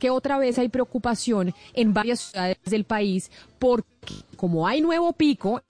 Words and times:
que 0.00 0.10
otra 0.10 0.38
vez 0.38 0.58
hay 0.58 0.68
preocupación 0.68 1.54
en 1.74 1.94
varias 1.94 2.20
ciudades 2.20 2.58
del 2.64 2.84
país 2.84 3.30
porque 3.58 3.88
como 4.36 4.66
hay 4.66 4.80
nuevo 4.80 5.12
pico, 5.12 5.62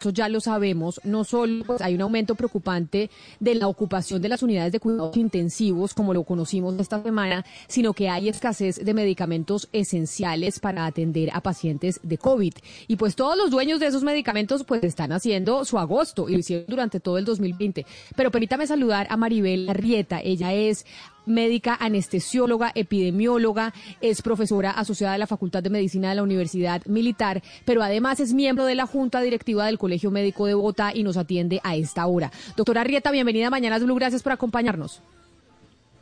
eso 0.00 0.10
ya 0.10 0.28
lo 0.28 0.40
sabemos, 0.40 1.00
no 1.04 1.24
solo 1.24 1.64
pues, 1.64 1.80
hay 1.80 1.94
un 1.94 2.02
aumento 2.02 2.34
preocupante 2.34 3.10
de 3.40 3.54
la 3.54 3.68
ocupación 3.68 4.20
de 4.20 4.28
las 4.28 4.42
unidades 4.42 4.70
de 4.72 4.80
cuidados 4.80 5.16
intensivos, 5.16 5.94
como 5.94 6.12
lo 6.12 6.24
conocimos 6.24 6.78
esta 6.78 7.02
semana, 7.02 7.44
sino 7.68 7.94
que 7.94 8.10
hay 8.10 8.28
escasez 8.28 8.84
de 8.84 8.92
medicamentos 8.92 9.68
esenciales 9.72 10.60
para 10.60 10.84
atender 10.84 11.30
a 11.32 11.40
pacientes 11.40 12.00
de 12.02 12.18
COVID. 12.18 12.52
Y 12.86 12.96
pues 12.96 13.16
todos 13.16 13.36
los 13.36 13.50
dueños 13.50 13.80
de 13.80 13.86
esos 13.86 14.02
medicamentos 14.02 14.64
pues 14.64 14.84
están 14.84 15.10
haciendo 15.12 15.64
su 15.64 15.78
agosto 15.78 16.28
y 16.28 16.32
lo 16.32 16.38
hicieron 16.40 16.66
durante 16.68 17.00
todo 17.00 17.16
el 17.16 17.24
2020. 17.24 17.86
Pero 18.14 18.30
permítame 18.30 18.66
saludar 18.66 19.06
a 19.08 19.16
Maribel 19.16 19.70
Arrieta. 19.70 20.20
Ella 20.20 20.52
es 20.52 20.84
médica 21.26 21.76
anestesióloga, 21.80 22.72
epidemióloga, 22.74 23.72
es 24.00 24.22
profesora 24.22 24.70
asociada 24.70 25.14
de 25.14 25.18
la 25.18 25.26
Facultad 25.26 25.62
de 25.62 25.70
Medicina 25.70 26.08
de 26.08 26.16
la 26.16 26.22
Universidad 26.22 26.84
Militar, 26.86 27.42
pero 27.64 27.82
además 27.82 28.20
es 28.20 28.34
miembro 28.34 28.64
de 28.64 28.74
la 28.74 28.86
Junta 28.86 29.20
Directiva 29.20 29.66
del 29.66 29.78
Colegio 29.78 30.10
Médico 30.10 30.46
de 30.46 30.54
Bogotá 30.54 30.92
y 30.94 31.02
nos 31.02 31.16
atiende 31.16 31.60
a 31.64 31.76
esta 31.76 32.06
hora. 32.06 32.30
Doctora 32.56 32.84
Rieta, 32.84 33.10
bienvenida 33.10 33.48
a 33.48 33.50
Mañanas 33.50 33.84
Blue, 33.84 33.94
gracias 33.94 34.22
por 34.22 34.32
acompañarnos. 34.32 35.02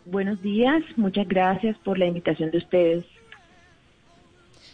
Buenos 0.05 0.43
días, 0.43 0.82
muchas 0.96 1.29
gracias 1.29 1.77
por 1.79 1.98
la 1.98 2.07
invitación 2.07 2.51
de 2.51 2.59
ustedes. 2.59 3.04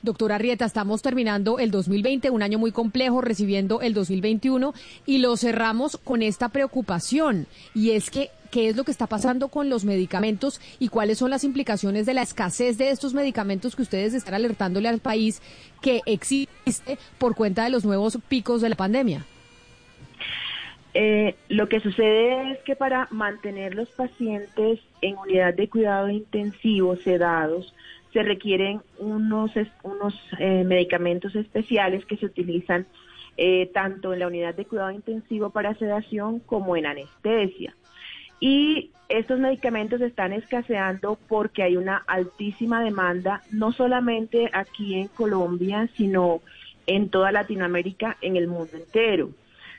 Doctora 0.03 0.39
Rieta, 0.39 0.65
estamos 0.65 1.03
terminando 1.03 1.59
el 1.59 1.71
2020, 1.71 2.31
un 2.31 2.43
año 2.43 2.59
muy 2.59 2.71
complejo, 2.71 3.21
recibiendo 3.21 3.81
el 3.81 3.95
2021 3.95 4.73
y 5.07 5.19
lo 5.19 5.37
cerramos 5.37 5.97
con 5.97 6.23
esta 6.23 6.51
preocupación 6.51 7.47
y 7.75 7.91
es 7.91 8.11
que 8.11 8.31
qué 8.51 8.69
es 8.69 8.77
lo 8.77 8.85
que 8.85 8.93
está 8.93 9.07
pasando 9.07 9.49
con 9.49 9.69
los 9.69 9.85
medicamentos 9.85 10.61
y 10.79 10.89
cuáles 10.89 11.19
son 11.19 11.31
las 11.31 11.45
implicaciones 11.45 12.07
de 12.07 12.15
la 12.15 12.23
escasez 12.23 12.79
de 12.79 12.91
estos 12.91 13.13
medicamentos 13.13 13.77
que 13.77 13.83
ustedes 13.83 14.15
están 14.15 14.35
alertándole 14.35 14.89
al 14.89 15.01
país 15.01 15.43
que 15.83 16.01
existe 16.07 16.99
por 17.19 17.35
cuenta 17.35 17.65
de 17.65 17.71
los 17.71 17.85
nuevos 17.85 18.19
picos 18.29 18.63
de 18.63 18.69
la 18.69 18.77
pandemia. 18.77 19.27
Eh, 20.95 21.37
lo 21.49 21.69
que 21.69 21.81
sucede 21.81 22.53
es 22.53 22.59
que 22.65 22.75
para 22.75 23.09
mantener 23.11 23.75
los 23.75 23.89
pacientes 23.91 24.81
en 25.03 25.17
unidad 25.19 25.55
de 25.55 25.69
cuidado 25.69 26.09
intensivo 26.09 26.97
sedados, 26.97 27.75
se 28.19 28.25
requieren 28.25 28.81
unos, 28.99 29.53
unos 29.85 30.15
eh, 30.41 30.65
medicamentos 30.65 31.37
especiales 31.37 32.05
que 32.05 32.17
se 32.17 32.27
utilizan 32.27 32.85
eh, 33.37 33.71
tanto 33.73 34.13
en 34.13 34.19
la 34.19 34.27
unidad 34.27 34.57
de 34.57 34.65
cuidado 34.65 34.91
intensivo 34.91 35.51
para 35.51 35.77
sedación 35.77 36.41
como 36.41 36.77
en 36.77 36.87
anestesia. 36.87 37.77
Y 38.41 38.91
estos 39.09 39.39
medicamentos 39.39 40.01
están 40.01 40.33
escaseando 40.33 41.17
porque 41.29 41.63
hay 41.63 41.77
una 41.77 41.99
altísima 42.09 42.83
demanda, 42.83 43.45
no 43.53 43.71
solamente 43.71 44.51
aquí 44.53 44.97
en 44.97 45.07
Colombia, 45.07 45.89
sino 45.97 46.41
en 46.89 47.11
toda 47.11 47.31
Latinoamérica, 47.31 48.17
en 48.21 48.35
el 48.35 48.49
mundo 48.49 48.73
entero. 48.75 49.31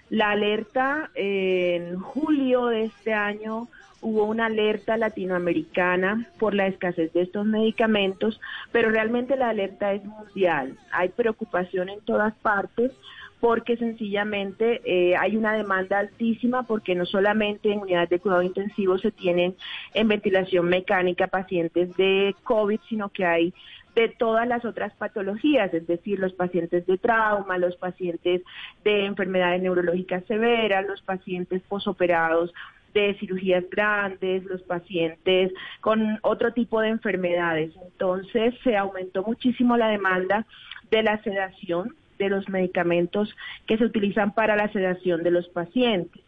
La 0.10 0.30
alerta 0.30 1.12
en 1.14 2.00
julio 2.00 2.68
de 2.68 2.86
este 2.86 3.14
año 3.14 3.68
hubo 4.02 4.26
una 4.26 4.48
alerta 4.48 4.98
latinoamericana 4.98 6.28
por 6.40 6.54
la 6.54 6.68
escasez 6.68 7.12
de 7.14 7.22
estos 7.22 7.46
medicamentos, 7.46 8.40
pero 8.72 8.90
realmente 8.90 9.36
la 9.36 9.50
alerta 9.50 9.94
es 9.94 10.04
mundial. 10.04 10.78
Hay 10.92 11.10
preocupación 11.10 11.90
en 11.90 12.02
todas 12.02 12.34
partes 12.36 12.92
porque 13.40 13.78
sencillamente 13.78 14.82
eh, 14.84 15.16
hay 15.16 15.38
una 15.38 15.54
demanda 15.54 16.00
altísima 16.00 16.64
porque 16.64 16.94
no 16.96 17.06
solamente 17.06 17.72
en 17.72 17.80
unidades 17.80 18.10
de 18.10 18.20
cuidado 18.20 18.42
intensivo 18.42 18.98
se 18.98 19.12
tienen 19.12 19.56
en 19.94 20.08
ventilación 20.08 20.68
mecánica 20.68 21.28
pacientes 21.28 21.96
de 21.96 22.36
COVID, 22.44 22.80
sino 22.90 23.10
que 23.10 23.26
hay 23.26 23.54
de 23.96 24.10
todas 24.10 24.48
las 24.48 24.66
otras 24.66 24.94
patologías, 24.94 25.74
es 25.74 25.88
decir, 25.88 26.20
los 26.20 26.34
pacientes 26.34 26.86
de 26.86 26.98
trauma, 26.98 27.58
los 27.58 27.76
pacientes 27.76 28.44
de 28.84 29.06
enfermedades 29.06 29.62
neurológicas 29.62 30.24
severas, 30.26 30.86
los 30.86 31.02
pacientes 31.02 31.62
posoperados 31.64 32.54
de 32.94 33.16
cirugías 33.20 33.64
grandes, 33.70 34.44
los 34.46 34.62
pacientes 34.64 35.52
con 35.82 36.20
otro 36.22 36.54
tipo 36.54 36.82
de 36.82 36.90
enfermedades. 36.90 37.72
Entonces 37.84 38.54
se 38.64 38.76
aumentó 38.78 39.24
muchísimo 39.24 39.78
la 39.78 39.90
demanda 39.90 40.46
de 40.92 41.04
la 41.04 41.22
sedación, 41.24 41.96
de 42.18 42.30
los 42.30 42.50
medicamentos 42.50 43.36
que 43.66 43.78
se 43.78 43.86
utilizan 43.86 44.34
para 44.34 44.56
la 44.56 44.72
sedación 44.72 45.24
de 45.24 45.32
los 45.32 45.48
pacientes. 45.50 46.22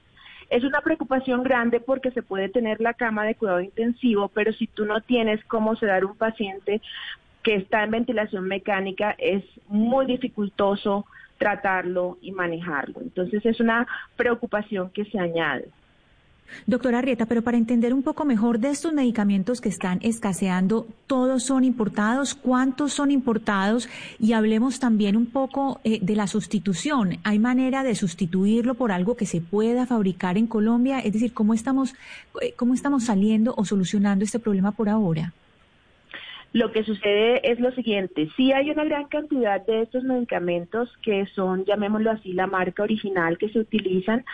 Es 0.49 0.63
una 0.63 0.81
preocupación 0.81 1.43
grande 1.43 1.79
porque 1.79 2.11
se 2.11 2.23
puede 2.23 2.49
tener 2.49 2.81
la 2.81 2.93
cama 2.93 3.25
de 3.25 3.35
cuidado 3.35 3.61
intensivo, 3.61 4.29
pero 4.29 4.51
si 4.51 4.67
tú 4.67 4.85
no 4.85 5.01
tienes 5.01 5.43
cómo 5.45 5.75
sedar 5.75 6.03
un 6.03 6.17
paciente 6.17 6.81
que 7.41 7.55
está 7.55 7.83
en 7.83 7.91
ventilación 7.91 8.45
mecánica, 8.47 9.15
es 9.17 9.43
muy 9.67 10.05
dificultoso 10.05 11.05
tratarlo 11.37 12.17
y 12.21 12.31
manejarlo. 12.31 13.01
Entonces 13.01 13.45
es 13.45 13.59
una 13.59 13.87
preocupación 14.15 14.89
que 14.91 15.05
se 15.05 15.19
añade. 15.19 15.69
Doctora 16.65 17.01
Rieta, 17.01 17.25
pero 17.25 17.41
para 17.41 17.57
entender 17.57 17.93
un 17.93 18.03
poco 18.03 18.25
mejor 18.25 18.59
de 18.59 18.69
estos 18.69 18.93
medicamentos 18.93 19.61
que 19.61 19.69
están 19.69 19.99
escaseando, 20.01 20.87
¿todos 21.07 21.43
son 21.43 21.63
importados? 21.63 22.35
¿Cuántos 22.35 22.93
son 22.93 23.11
importados? 23.11 23.89
Y 24.19 24.33
hablemos 24.33 24.79
también 24.79 25.15
un 25.15 25.25
poco 25.25 25.79
eh, 25.83 25.99
de 26.01 26.15
la 26.15 26.27
sustitución. 26.27 27.17
¿Hay 27.23 27.39
manera 27.39 27.83
de 27.83 27.95
sustituirlo 27.95 28.75
por 28.75 28.91
algo 28.91 29.15
que 29.15 29.25
se 29.25 29.41
pueda 29.41 29.85
fabricar 29.85 30.37
en 30.37 30.47
Colombia? 30.47 30.99
Es 30.99 31.13
decir, 31.13 31.33
¿cómo 31.33 31.53
estamos, 31.53 31.93
eh, 32.41 32.53
cómo 32.55 32.73
estamos 32.73 33.05
saliendo 33.05 33.53
o 33.57 33.65
solucionando 33.65 34.23
este 34.23 34.39
problema 34.39 34.71
por 34.71 34.89
ahora? 34.89 35.33
Lo 36.53 36.73
que 36.73 36.83
sucede 36.83 37.49
es 37.49 37.61
lo 37.61 37.71
siguiente, 37.71 38.29
sí 38.35 38.51
hay 38.51 38.71
una 38.71 38.83
gran 38.83 39.05
cantidad 39.05 39.65
de 39.65 39.83
estos 39.83 40.03
medicamentos 40.03 40.89
que 41.01 41.25
son, 41.27 41.63
llamémoslo 41.63 42.11
así, 42.11 42.33
la 42.33 42.45
marca 42.45 42.83
original 42.83 43.37
que 43.37 43.47
se 43.47 43.59
utilizan, 43.59 44.25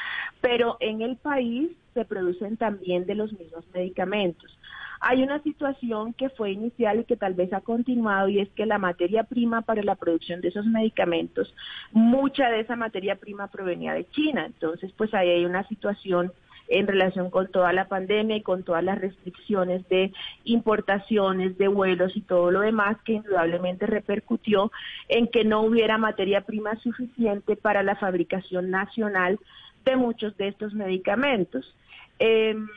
pero 0.42 0.78
en 0.80 1.04
el 1.04 1.18
país 1.18 1.70
se 1.98 2.06
producen 2.06 2.58
también 2.58 3.08
de 3.08 3.16
los 3.16 3.34
mismos 3.34 3.66
medicamentos. 3.74 4.56
Hay 5.00 5.24
una 5.24 5.42
situación 5.42 6.14
que 6.14 6.30
fue 6.30 6.52
inicial 6.52 7.00
y 7.00 7.06
que 7.06 7.18
tal 7.18 7.34
vez 7.34 7.52
ha 7.54 7.62
continuado 7.62 8.30
y 8.30 8.40
es 8.40 8.50
que 8.50 8.68
la 8.68 8.78
materia 8.78 9.24
prima 9.24 9.64
para 9.64 9.82
la 9.82 9.96
producción 9.96 10.40
de 10.42 10.50
esos 10.50 10.68
medicamentos, 10.68 11.52
mucha 11.92 12.50
de 12.50 12.60
esa 12.60 12.76
materia 12.76 13.16
prima 13.16 13.48
provenía 13.48 13.94
de 13.94 14.08
China. 14.10 14.46
Entonces, 14.46 14.92
pues 14.96 15.12
ahí 15.16 15.30
hay 15.30 15.46
una 15.46 15.68
situación 15.68 16.32
en 16.68 16.86
relación 16.86 17.32
con 17.32 17.48
toda 17.48 17.74
la 17.74 17.88
pandemia 17.88 18.36
y 18.36 18.42
con 18.42 18.62
todas 18.64 18.84
las 18.84 19.00
restricciones 19.00 19.88
de 19.90 20.14
importaciones, 20.44 21.58
de 21.58 21.68
vuelos 21.68 22.16
y 22.16 22.22
todo 22.22 22.52
lo 22.52 22.60
demás 22.60 22.98
que 23.06 23.14
indudablemente 23.14 23.88
repercutió 23.88 24.72
en 25.08 25.28
que 25.28 25.46
no 25.46 25.62
hubiera 25.62 25.98
materia 25.98 26.42
prima 26.42 26.76
suficiente 26.78 27.56
para 27.56 27.82
la 27.82 27.96
fabricación 27.96 28.70
nacional 28.70 29.40
de 29.88 29.96
muchos 29.96 30.36
de 30.38 30.50
estos 30.50 30.74
medicamentos. 30.74 31.74
Em, 32.20 32.68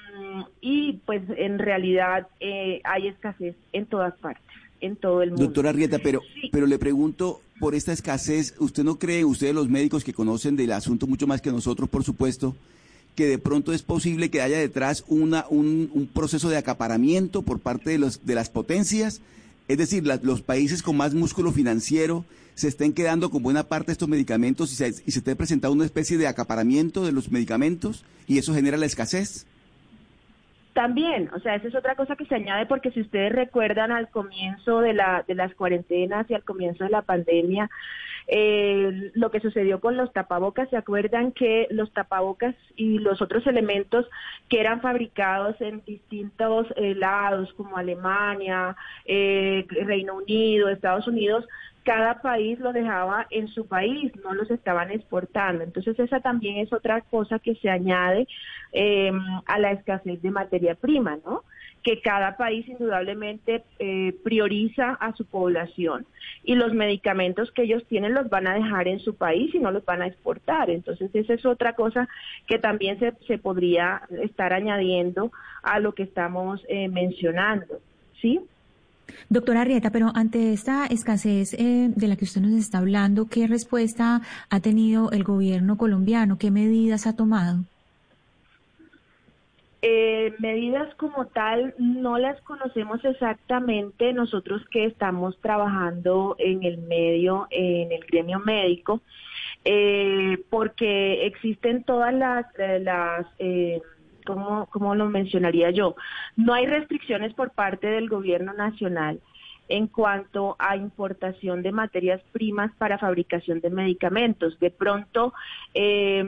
y 0.60 1.00
pues 1.06 1.22
en 1.36 1.58
realidad 1.58 2.28
eh, 2.40 2.80
hay 2.84 3.08
escasez 3.08 3.54
en 3.72 3.86
todas 3.86 4.14
partes, 4.18 4.44
en 4.80 4.96
todo 4.96 5.22
el 5.22 5.30
mundo. 5.30 5.44
Doctora 5.44 5.72
Rieta, 5.72 5.98
pero, 5.98 6.20
pero 6.52 6.66
le 6.66 6.78
pregunto 6.78 7.40
por 7.58 7.74
esta 7.74 7.92
escasez, 7.92 8.54
¿usted 8.58 8.84
no 8.84 8.98
cree, 8.98 9.24
ustedes 9.24 9.54
los 9.54 9.68
médicos 9.68 10.04
que 10.04 10.12
conocen 10.12 10.56
del 10.56 10.72
asunto 10.72 11.06
mucho 11.06 11.26
más 11.26 11.40
que 11.40 11.50
nosotros, 11.50 11.88
por 11.88 12.04
supuesto, 12.04 12.54
que 13.14 13.26
de 13.26 13.38
pronto 13.38 13.72
es 13.72 13.82
posible 13.82 14.30
que 14.30 14.40
haya 14.40 14.58
detrás 14.58 15.04
una, 15.08 15.46
un, 15.48 16.08
proceso 16.12 16.48
de 16.48 16.56
acaparamiento 16.56 17.42
por 17.42 17.60
parte 17.60 17.90
de, 17.90 17.98
los, 17.98 18.24
de 18.24 18.34
las 18.34 18.50
potencias, 18.50 19.20
es 19.68 19.78
decir, 19.78 20.04
los 20.22 20.42
países 20.42 20.82
con 20.82 20.96
más 20.96 21.14
músculo 21.14 21.52
financiero 21.52 22.24
se 22.54 22.68
estén 22.68 22.92
quedando 22.92 23.30
con 23.30 23.42
buena 23.42 23.64
parte 23.64 23.86
de 23.86 23.92
esté 23.92 24.08
medicamentos 24.08 24.72
y 24.72 24.76
se, 24.76 24.88
y 24.88 25.10
se 25.12 25.18
esté 25.18 25.36
presentando 25.36 25.74
una 25.74 25.84
especie 25.84 26.18
de 26.18 26.26
acaparamiento 26.26 27.04
de 27.04 27.12
los 27.12 27.30
medicamentos 27.30 28.04
y 28.26 28.38
eso 28.38 28.54
genera 28.54 28.76
la 28.76 28.86
escasez. 28.86 29.46
También, 30.72 31.28
o 31.34 31.40
sea, 31.40 31.56
esa 31.56 31.68
es 31.68 31.74
otra 31.74 31.96
cosa 31.96 32.14
que 32.16 32.26
se 32.26 32.34
añade 32.36 32.66
porque 32.66 32.92
si 32.92 33.00
ustedes 33.00 33.32
recuerdan 33.32 33.90
al 33.90 34.08
comienzo 34.08 34.80
de, 34.80 34.94
la, 34.94 35.24
de 35.26 35.34
las 35.34 35.54
cuarentenas 35.54 36.30
y 36.30 36.34
al 36.34 36.44
comienzo 36.44 36.84
de 36.84 36.90
la 36.90 37.02
pandemia, 37.02 37.68
eh, 38.28 39.10
lo 39.14 39.32
que 39.32 39.40
sucedió 39.40 39.80
con 39.80 39.96
los 39.96 40.12
tapabocas, 40.12 40.70
¿se 40.70 40.76
acuerdan 40.76 41.32
que 41.32 41.66
los 41.70 41.92
tapabocas 41.92 42.54
y 42.76 43.00
los 43.00 43.20
otros 43.20 43.44
elementos 43.48 44.06
que 44.48 44.60
eran 44.60 44.80
fabricados 44.80 45.60
en 45.60 45.82
distintos 45.84 46.68
lados 46.76 47.52
como 47.54 47.76
Alemania, 47.76 48.76
eh, 49.04 49.66
Reino 49.84 50.14
Unido, 50.14 50.68
Estados 50.68 51.08
Unidos, 51.08 51.44
cada 51.90 52.22
país 52.22 52.60
lo 52.60 52.72
dejaba 52.72 53.26
en 53.30 53.48
su 53.48 53.66
país, 53.66 54.12
no 54.22 54.32
los 54.32 54.48
estaban 54.48 54.92
exportando. 54.92 55.64
Entonces 55.64 55.98
esa 55.98 56.20
también 56.20 56.58
es 56.58 56.72
otra 56.72 57.00
cosa 57.00 57.40
que 57.40 57.56
se 57.56 57.68
añade 57.68 58.28
eh, 58.72 59.10
a 59.44 59.58
la 59.58 59.72
escasez 59.72 60.22
de 60.22 60.30
materia 60.30 60.76
prima, 60.76 61.18
¿no? 61.26 61.42
Que 61.82 62.00
cada 62.00 62.36
país 62.36 62.68
indudablemente 62.68 63.64
eh, 63.80 64.14
prioriza 64.22 64.90
a 65.00 65.16
su 65.16 65.24
población 65.24 66.06
y 66.44 66.54
los 66.54 66.74
medicamentos 66.74 67.50
que 67.50 67.62
ellos 67.62 67.84
tienen 67.88 68.14
los 68.14 68.30
van 68.30 68.46
a 68.46 68.54
dejar 68.54 68.86
en 68.86 69.00
su 69.00 69.16
país 69.16 69.52
y 69.52 69.58
no 69.58 69.72
los 69.72 69.84
van 69.84 70.02
a 70.02 70.06
exportar. 70.06 70.70
Entonces 70.70 71.10
esa 71.12 71.34
es 71.34 71.44
otra 71.44 71.72
cosa 71.72 72.08
que 72.46 72.60
también 72.60 73.00
se, 73.00 73.14
se 73.26 73.38
podría 73.38 74.02
estar 74.22 74.52
añadiendo 74.52 75.32
a 75.64 75.80
lo 75.80 75.92
que 75.96 76.04
estamos 76.04 76.64
eh, 76.68 76.86
mencionando, 76.88 77.80
¿sí? 78.20 78.40
Doctora 79.28 79.64
Rieta, 79.64 79.90
pero 79.90 80.10
ante 80.14 80.52
esta 80.52 80.86
escasez 80.86 81.54
eh, 81.54 81.90
de 81.94 82.08
la 82.08 82.16
que 82.16 82.24
usted 82.24 82.40
nos 82.40 82.52
está 82.52 82.78
hablando, 82.78 83.26
¿qué 83.28 83.46
respuesta 83.46 84.22
ha 84.48 84.60
tenido 84.60 85.10
el 85.12 85.24
gobierno 85.24 85.76
colombiano? 85.76 86.38
¿Qué 86.38 86.50
medidas 86.50 87.06
ha 87.06 87.16
tomado? 87.16 87.64
Eh, 89.82 90.34
medidas 90.38 90.94
como 90.96 91.24
tal 91.26 91.74
no 91.78 92.18
las 92.18 92.38
conocemos 92.42 93.02
exactamente 93.02 94.12
nosotros 94.12 94.62
que 94.70 94.84
estamos 94.84 95.38
trabajando 95.40 96.36
en 96.38 96.64
el 96.64 96.76
medio, 96.78 97.46
en 97.50 97.90
el 97.90 98.00
gremio 98.04 98.40
médico, 98.40 99.00
eh, 99.64 100.36
porque 100.50 101.24
existen 101.26 101.82
todas 101.84 102.12
las, 102.12 102.44
eh, 102.58 102.78
las 102.80 103.26
eh, 103.38 103.80
¿cómo, 104.24 104.66
¿cómo 104.66 104.94
lo 104.94 105.08
mencionaría 105.08 105.70
yo? 105.70 105.96
No 106.36 106.54
hay 106.54 106.66
restricciones 106.66 107.34
por 107.34 107.50
parte 107.50 107.86
del 107.86 108.08
gobierno 108.08 108.52
nacional 108.52 109.20
en 109.70 109.86
cuanto 109.86 110.56
a 110.58 110.76
importación 110.76 111.62
de 111.62 111.72
materias 111.72 112.20
primas 112.32 112.72
para 112.76 112.98
fabricación 112.98 113.60
de 113.60 113.70
medicamentos. 113.70 114.58
De 114.58 114.70
pronto, 114.70 115.32
eh, 115.74 116.24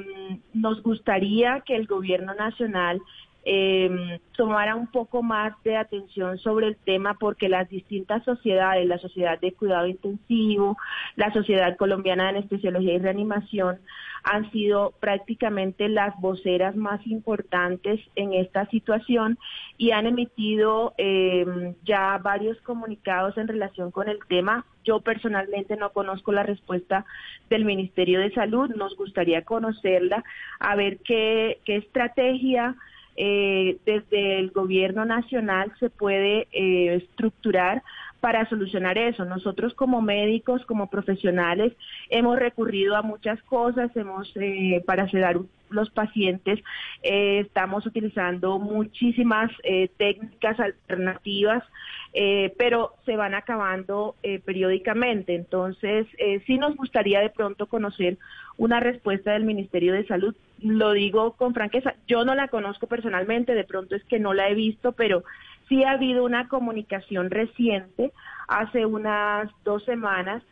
nos 0.54 0.82
gustaría 0.82 1.60
que 1.60 1.74
el 1.74 1.86
gobierno 1.86 2.34
nacional 2.34 3.00
eh, 3.44 4.20
tomara 4.36 4.76
un 4.76 4.86
poco 4.86 5.22
más 5.22 5.52
de 5.64 5.76
atención 5.76 6.38
sobre 6.38 6.68
el 6.68 6.76
tema 6.76 7.14
porque 7.14 7.48
las 7.48 7.68
distintas 7.68 8.24
sociedades, 8.24 8.86
la 8.86 8.98
Sociedad 8.98 9.40
de 9.40 9.52
Cuidado 9.52 9.86
Intensivo, 9.86 10.76
la 11.16 11.32
Sociedad 11.32 11.76
Colombiana 11.76 12.24
de 12.24 12.28
Anestesiología 12.30 12.94
y 12.94 12.98
Reanimación, 12.98 13.78
han 14.24 14.50
sido 14.52 14.92
prácticamente 15.00 15.88
las 15.88 16.18
voceras 16.20 16.76
más 16.76 17.04
importantes 17.06 18.00
en 18.14 18.32
esta 18.34 18.66
situación 18.66 19.38
y 19.76 19.90
han 19.90 20.06
emitido 20.06 20.94
eh, 20.96 21.74
ya 21.84 22.18
varios 22.22 22.60
comunicados 22.60 23.36
en 23.36 23.48
relación 23.48 23.90
con 23.90 24.08
el 24.08 24.20
tema. 24.28 24.64
Yo 24.84 25.00
personalmente 25.00 25.76
no 25.76 25.90
conozco 25.90 26.30
la 26.32 26.44
respuesta 26.44 27.04
del 27.50 27.64
Ministerio 27.64 28.20
de 28.20 28.32
Salud, 28.32 28.70
nos 28.76 28.96
gustaría 28.96 29.42
conocerla, 29.42 30.22
a 30.60 30.76
ver 30.76 30.98
qué, 31.04 31.58
qué 31.64 31.76
estrategia 31.76 32.76
eh, 33.16 33.76
desde 33.84 34.38
el 34.38 34.50
gobierno 34.50 35.04
nacional 35.04 35.72
se 35.78 35.90
puede 35.90 36.48
eh, 36.52 36.94
estructurar 36.96 37.82
para 38.22 38.48
solucionar 38.48 38.98
eso. 38.98 39.24
Nosotros 39.24 39.74
como 39.74 40.00
médicos, 40.00 40.64
como 40.66 40.88
profesionales, 40.88 41.72
hemos 42.08 42.38
recurrido 42.38 42.94
a 42.94 43.02
muchas 43.02 43.42
cosas, 43.42 43.90
hemos 43.96 44.32
eh, 44.36 44.80
para 44.86 45.10
sedar 45.10 45.40
los 45.70 45.90
pacientes, 45.90 46.60
eh, 47.02 47.40
estamos 47.40 47.84
utilizando 47.84 48.60
muchísimas 48.60 49.50
eh, 49.64 49.88
técnicas 49.96 50.60
alternativas, 50.60 51.64
eh, 52.12 52.54
pero 52.58 52.92
se 53.06 53.16
van 53.16 53.34
acabando 53.34 54.14
eh, 54.22 54.38
periódicamente. 54.38 55.34
Entonces, 55.34 56.06
eh, 56.18 56.40
sí 56.46 56.58
nos 56.58 56.76
gustaría 56.76 57.18
de 57.20 57.30
pronto 57.30 57.66
conocer 57.66 58.18
una 58.56 58.78
respuesta 58.78 59.32
del 59.32 59.44
Ministerio 59.44 59.94
de 59.94 60.06
Salud. 60.06 60.36
Lo 60.60 60.92
digo 60.92 61.32
con 61.32 61.54
franqueza, 61.54 61.94
yo 62.06 62.24
no 62.24 62.36
la 62.36 62.46
conozco 62.46 62.86
personalmente, 62.86 63.52
de 63.54 63.64
pronto 63.64 63.96
es 63.96 64.04
que 64.04 64.20
no 64.20 64.32
la 64.32 64.48
he 64.48 64.54
visto, 64.54 64.92
pero 64.92 65.24
sí 65.72 65.84
ha 65.84 65.92
habido 65.92 66.24
una 66.24 66.48
comunicación 66.48 67.30
reciente, 67.30 68.12
hace 68.46 68.84
unas 68.84 69.50
dos 69.64 69.82
semanas, 69.84 70.42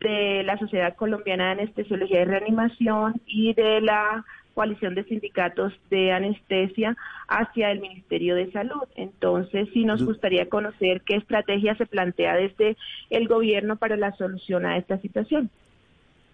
de 0.00 0.42
la 0.44 0.58
Sociedad 0.58 0.96
Colombiana 0.96 1.44
de 1.46 1.50
Anestesiología 1.62 2.22
y 2.22 2.24
Reanimación 2.24 3.20
y 3.26 3.52
de 3.52 3.82
la 3.82 4.24
coalición 4.54 4.94
de 4.94 5.04
sindicatos 5.04 5.74
de 5.90 6.12
anestesia 6.12 6.96
hacia 7.28 7.70
el 7.70 7.80
Ministerio 7.80 8.34
de 8.34 8.50
Salud. 8.50 8.84
Entonces, 8.96 9.68
sí 9.74 9.84
nos 9.84 10.02
gustaría 10.02 10.48
conocer 10.48 11.02
qué 11.02 11.16
estrategia 11.16 11.76
se 11.76 11.84
plantea 11.84 12.36
desde 12.36 12.78
el 13.10 13.28
gobierno 13.28 13.76
para 13.76 13.98
la 13.98 14.16
solución 14.16 14.64
a 14.64 14.78
esta 14.78 14.98
situación. 15.02 15.50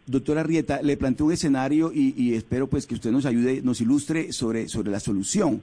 Doctora 0.07 0.45
Rieta, 0.45 0.81
le 0.83 0.97
planteo 0.97 1.27
un 1.27 1.33
escenario 1.33 1.91
y, 1.93 2.15
y, 2.17 2.35
espero 2.37 2.69
pues 2.69 2.87
que 2.87 2.95
usted 2.95 3.11
nos 3.11 3.27
ayude, 3.27 3.63
nos 3.63 3.81
ilustre 3.81 4.31
sobre, 4.31 4.69
sobre 4.69 4.93
la 4.93 5.01
solución. 5.01 5.61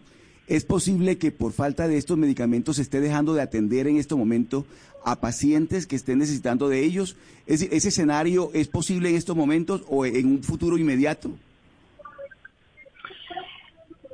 ¿Es 0.47 0.65
posible 0.65 1.17
que 1.17 1.31
por 1.31 1.53
falta 1.53 1.87
de 1.87 1.97
estos 1.97 2.17
medicamentos 2.17 2.75
se 2.75 2.81
esté 2.81 2.99
dejando 2.99 3.33
de 3.33 3.41
atender 3.41 3.87
en 3.87 3.97
este 3.97 4.15
momento 4.15 4.65
a 5.05 5.21
pacientes 5.21 5.87
que 5.87 5.95
estén 5.95 6.19
necesitando 6.19 6.67
de 6.67 6.83
ellos? 6.83 7.15
¿Es 7.47 7.61
¿ese 7.61 7.87
escenario 7.87 8.49
es 8.53 8.67
posible 8.67 9.09
en 9.09 9.15
estos 9.15 9.35
momentos 9.35 9.83
o 9.89 10.05
en 10.05 10.27
un 10.27 10.43
futuro 10.43 10.77
inmediato? 10.77 11.29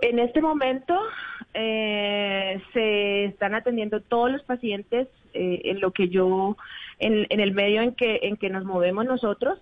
En 0.02 0.20
este 0.20 0.42
momento 0.42 0.96
eh, 1.54 2.62
se 2.74 3.26
están 3.26 3.56
atendiendo 3.56 4.00
todos 4.02 4.31
los 4.31 4.44
pacientes 4.44 5.08
eh, 5.34 5.62
en 5.66 5.81
lo 5.81 5.92
que 5.92 6.10
yo, 6.10 6.58
en, 7.00 7.26
en, 7.30 7.40
el 7.40 7.54
medio 7.54 7.81
en 7.81 7.94
que, 7.94 8.20
en 8.24 8.38
que 8.38 8.50
nos 8.50 8.66
movemos 8.66 9.06
nosotros, 9.06 9.60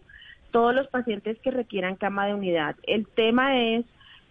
todos 0.51 0.75
los 0.75 0.87
pacientes 0.87 1.37
que 1.39 1.51
requieran 1.51 1.95
cama 1.95 2.27
de 2.27 2.33
unidad. 2.33 2.75
El 2.83 3.07
tema 3.07 3.61
es 3.61 3.85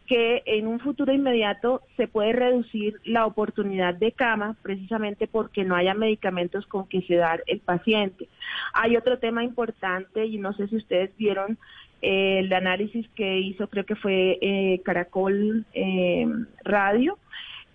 que 0.06 0.42
en 0.46 0.66
un 0.66 0.80
futuro 0.80 1.12
inmediato 1.12 1.82
se 1.96 2.08
puede 2.08 2.32
reducir 2.32 3.00
la 3.04 3.26
oportunidad 3.26 3.94
de 3.94 4.12
cama 4.12 4.56
precisamente 4.62 5.26
porque 5.26 5.64
no 5.64 5.76
haya 5.76 5.94
medicamentos 5.94 6.66
con 6.66 6.86
que 6.88 7.02
sedar 7.02 7.42
el 7.46 7.60
paciente. 7.60 8.28
Hay 8.72 8.96
otro 8.96 9.18
tema 9.18 9.44
importante 9.44 10.26
y 10.26 10.38
no 10.38 10.52
sé 10.54 10.68
si 10.68 10.76
ustedes 10.76 11.16
vieron 11.16 11.58
eh, 12.02 12.40
el 12.40 12.52
análisis 12.52 13.08
que 13.14 13.38
hizo, 13.38 13.68
creo 13.68 13.84
que 13.84 13.96
fue 13.96 14.38
eh, 14.40 14.80
Caracol 14.84 15.64
eh, 15.74 16.26
Radio 16.64 17.18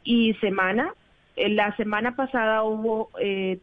y 0.04 0.34
Semana. 0.36 0.94
la 1.36 1.76
semana 1.76 2.16
pasada 2.16 2.64
hubo 2.64 3.10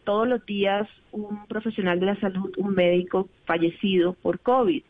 todos 0.05 0.29
los 0.29 0.45
días 0.47 0.89
un 1.13 1.47
profesional 1.47 2.01
de 2.01 2.07
la 2.07 2.21
salud, 2.21 2.53
un 2.57 2.75
médico 2.75 3.29
fallecido 3.45 4.15
por 4.15 4.41
COVID. 4.41 4.83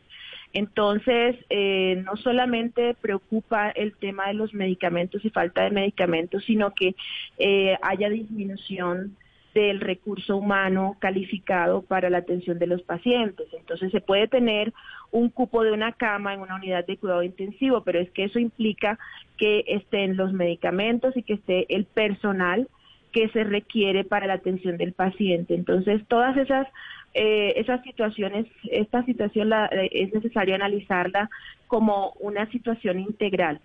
Entonces, 0.53 1.35
eh, 1.49 2.01
no 2.03 2.17
solamente 2.17 2.95
preocupa 2.95 3.69
el 3.69 3.95
tema 3.95 4.27
de 4.27 4.33
los 4.33 4.53
medicamentos 4.53 5.23
y 5.23 5.29
falta 5.29 5.63
de 5.63 5.71
medicamentos, 5.71 6.43
sino 6.45 6.73
que 6.73 6.95
eh, 7.37 7.77
haya 7.81 8.09
disminución 8.09 9.15
del 9.53 9.79
recurso 9.79 10.37
humano 10.37 10.95
calificado 10.99 11.81
para 11.81 12.09
la 12.09 12.19
atención 12.19 12.59
de 12.59 12.67
los 12.67 12.81
pacientes. 12.81 13.47
Entonces, 13.53 13.91
se 13.91 14.01
puede 14.01 14.27
tener 14.27 14.73
un 15.11 15.29
cupo 15.29 15.63
de 15.63 15.71
una 15.71 15.91
cama 15.91 16.33
en 16.33 16.41
una 16.41 16.55
unidad 16.55 16.85
de 16.85 16.97
cuidado 16.97 17.23
intensivo, 17.23 17.83
pero 17.83 17.99
es 17.99 18.09
que 18.11 18.25
eso 18.25 18.39
implica 18.39 18.99
que 19.37 19.63
estén 19.67 20.17
los 20.17 20.33
medicamentos 20.33 21.15
y 21.17 21.23
que 21.23 21.33
esté 21.33 21.65
el 21.73 21.85
personal 21.85 22.67
que 23.11 23.29
se 23.29 23.43
requiere 23.43 24.03
para 24.03 24.27
la 24.27 24.33
atención 24.33 24.77
del 24.77 24.93
paciente. 24.93 25.55
Entonces, 25.55 26.01
todas 26.07 26.37
esas 26.37 26.67
eh, 27.13 27.53
esas 27.57 27.81
situaciones, 27.83 28.45
esta 28.71 29.03
situación 29.05 29.49
la, 29.49 29.65
eh, 29.67 29.89
es 29.91 30.13
necesario 30.13 30.55
analizarla 30.55 31.29
como 31.67 32.13
una 32.19 32.49
situación 32.51 32.99
integral, 32.99 33.59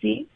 ¿sí? 0.00 0.28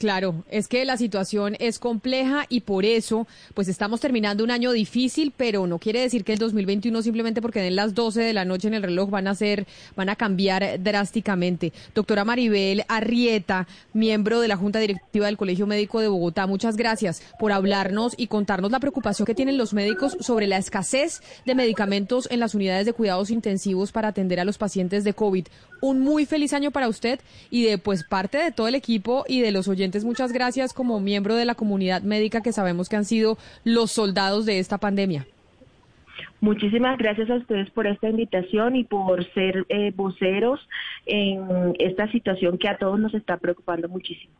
Claro, 0.00 0.44
es 0.50 0.66
que 0.66 0.86
la 0.86 0.96
situación 0.96 1.56
es 1.58 1.78
compleja 1.78 2.46
y 2.48 2.62
por 2.62 2.86
eso, 2.86 3.28
pues 3.52 3.68
estamos 3.68 4.00
terminando 4.00 4.42
un 4.42 4.50
año 4.50 4.72
difícil, 4.72 5.30
pero 5.36 5.66
no 5.66 5.78
quiere 5.78 6.00
decir 6.00 6.24
que 6.24 6.32
el 6.32 6.38
2021 6.38 7.02
simplemente 7.02 7.42
porque 7.42 7.60
den 7.60 7.76
las 7.76 7.94
12 7.94 8.22
de 8.22 8.32
la 8.32 8.46
noche 8.46 8.68
en 8.68 8.72
el 8.72 8.82
reloj 8.82 9.10
van 9.10 9.28
a 9.28 9.34
ser, 9.34 9.66
van 9.96 10.08
a 10.08 10.16
cambiar 10.16 10.82
drásticamente. 10.82 11.74
Doctora 11.94 12.24
Maribel 12.24 12.82
Arrieta, 12.88 13.68
miembro 13.92 14.40
de 14.40 14.48
la 14.48 14.56
Junta 14.56 14.78
Directiva 14.78 15.26
del 15.26 15.36
Colegio 15.36 15.66
Médico 15.66 16.00
de 16.00 16.08
Bogotá, 16.08 16.46
muchas 16.46 16.78
gracias 16.78 17.22
por 17.38 17.52
hablarnos 17.52 18.14
y 18.16 18.28
contarnos 18.28 18.70
la 18.70 18.80
preocupación 18.80 19.26
que 19.26 19.34
tienen 19.34 19.58
los 19.58 19.74
médicos 19.74 20.16
sobre 20.20 20.46
la 20.46 20.56
escasez 20.56 21.20
de 21.44 21.54
medicamentos 21.54 22.26
en 22.30 22.40
las 22.40 22.54
unidades 22.54 22.86
de 22.86 22.94
cuidados 22.94 23.28
intensivos 23.28 23.92
para 23.92 24.08
atender 24.08 24.40
a 24.40 24.46
los 24.46 24.56
pacientes 24.56 25.04
de 25.04 25.12
COVID. 25.12 25.44
Un 25.80 26.00
muy 26.00 26.26
feliz 26.26 26.52
año 26.52 26.70
para 26.70 26.88
usted 26.88 27.20
y 27.50 27.64
de 27.64 27.78
pues 27.78 28.04
parte 28.04 28.38
de 28.38 28.52
todo 28.52 28.68
el 28.68 28.74
equipo 28.74 29.24
y 29.28 29.40
de 29.40 29.52
los 29.52 29.68
oyentes 29.68 30.04
muchas 30.04 30.32
gracias 30.32 30.72
como 30.72 31.00
miembro 31.00 31.36
de 31.36 31.44
la 31.44 31.54
comunidad 31.54 32.02
médica 32.02 32.42
que 32.42 32.52
sabemos 32.52 32.88
que 32.88 32.96
han 32.96 33.04
sido 33.04 33.38
los 33.64 33.90
soldados 33.90 34.46
de 34.46 34.58
esta 34.58 34.78
pandemia. 34.78 35.26
Muchísimas 36.40 36.96
gracias 36.96 37.28
a 37.28 37.34
ustedes 37.34 37.70
por 37.70 37.86
esta 37.86 38.08
invitación 38.08 38.74
y 38.76 38.84
por 38.84 39.24
ser 39.34 39.66
eh, 39.68 39.92
voceros 39.94 40.60
en 41.04 41.74
esta 41.78 42.10
situación 42.10 42.56
que 42.56 42.68
a 42.68 42.78
todos 42.78 42.98
nos 42.98 43.12
está 43.14 43.36
preocupando 43.36 43.88
muchísimo. 43.88 44.32